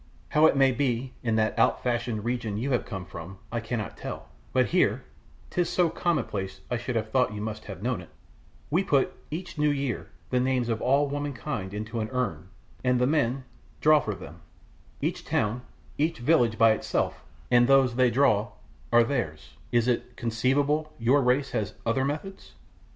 How 0.29 0.47
it 0.47 0.55
may 0.57 0.71
be 0.71 1.13
in 1.21 1.35
that 1.35 1.59
out 1.59 1.83
fashioned 1.83 2.25
region 2.25 2.57
you 2.57 2.71
have 2.71 2.85
come 2.87 3.05
from 3.05 3.37
I 3.51 3.59
cannot 3.59 3.97
tell, 3.97 4.29
but 4.51 4.69
here 4.69 5.03
'tis 5.51 5.69
so 5.69 5.91
commonplace 5.91 6.61
I 6.71 6.77
should 6.77 6.95
have 6.95 7.11
thought 7.11 7.35
you 7.35 7.39
must 7.41 7.65
have 7.65 7.83
known 7.83 8.01
it 8.01 8.09
we 8.71 8.83
put 8.83 9.13
each 9.29 9.59
new 9.59 9.69
year 9.69 10.09
the 10.31 10.39
names 10.39 10.69
of 10.69 10.81
all 10.81 11.07
womenkind 11.07 11.71
into 11.71 11.99
an 11.99 12.09
urn 12.09 12.49
and 12.83 12.99
the 12.99 13.05
men 13.05 13.43
draw 13.79 13.99
for 13.99 14.15
them, 14.15 14.41
each 15.01 15.23
town, 15.23 15.61
each 15.99 16.17
village 16.17 16.57
by 16.57 16.71
itself, 16.71 17.23
and 17.51 17.67
those 17.67 17.93
they 17.93 18.09
draw 18.09 18.53
are 18.91 19.03
theirs; 19.03 19.51
is 19.71 19.87
it 19.87 20.15
conceivable 20.17 20.93
your 20.97 21.21
race 21.21 21.51
has 21.51 21.75
other 21.85 22.03
methods?" 22.05 22.53